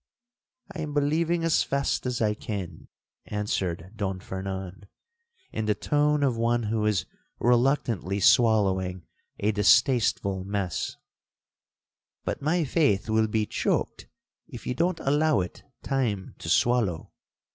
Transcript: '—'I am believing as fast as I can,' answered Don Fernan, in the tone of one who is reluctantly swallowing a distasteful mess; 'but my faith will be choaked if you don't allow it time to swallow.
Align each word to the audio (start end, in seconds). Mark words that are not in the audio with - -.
'—'I 0.73 0.81
am 0.81 0.93
believing 0.95 1.43
as 1.43 1.61
fast 1.61 2.07
as 2.07 2.23
I 2.23 2.33
can,' 2.33 2.87
answered 3.27 3.91
Don 3.95 4.19
Fernan, 4.19 4.87
in 5.51 5.65
the 5.67 5.75
tone 5.75 6.23
of 6.23 6.35
one 6.35 6.63
who 6.63 6.87
is 6.87 7.05
reluctantly 7.37 8.19
swallowing 8.19 9.05
a 9.39 9.51
distasteful 9.51 10.43
mess; 10.43 10.97
'but 12.25 12.41
my 12.41 12.63
faith 12.63 13.11
will 13.11 13.27
be 13.27 13.45
choaked 13.45 14.07
if 14.47 14.65
you 14.65 14.73
don't 14.73 14.99
allow 15.01 15.39
it 15.39 15.61
time 15.83 16.33
to 16.39 16.49
swallow. 16.49 17.11